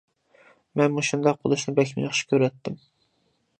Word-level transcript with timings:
مەن 0.81 0.95
مۇشۇنداق 0.95 1.37
بولۇشىنى 1.45 1.75
بەكمۇ 1.81 2.05
ياخشى 2.07 2.29
كۆرەتتىم. 2.35 2.81